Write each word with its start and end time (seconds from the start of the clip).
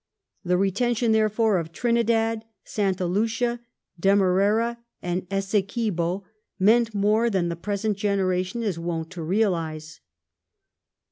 The 0.43 0.57
retention, 0.57 1.11
therefore, 1.11 1.59
of 1.59 1.71
Trinidad, 1.71 2.43
St. 2.63 2.99
Lucia, 2.99 3.59
Demerara, 3.99 4.79
and 4.99 5.27
Essequibo 5.29 6.23
meant 6.57 6.95
more 6.95 7.29
than 7.29 7.49
the 7.49 7.55
present 7.55 7.97
generation 7.97 8.63
is 8.63 8.79
wont 8.79 9.11
to 9.11 9.21
realize. 9.21 9.99